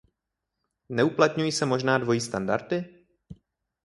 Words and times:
Neuplatňují 0.89 1.51
se 1.51 1.65
možná 1.65 1.97
dvojí 1.97 2.21
standardy? 2.21 3.05